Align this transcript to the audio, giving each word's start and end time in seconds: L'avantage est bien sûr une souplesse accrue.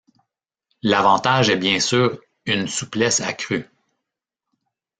L'avantage 0.81 1.49
est 1.49 1.57
bien 1.57 1.79
sûr 1.79 2.19
une 2.47 2.67
souplesse 2.67 3.19
accrue. 3.21 3.69